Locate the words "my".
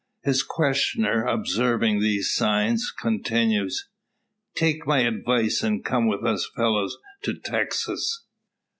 4.87-5.01